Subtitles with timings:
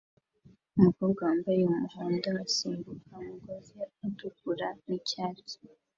[0.77, 5.57] Umukobwa wambaye umuhondo asimbuka umugozi utukura nicyatsi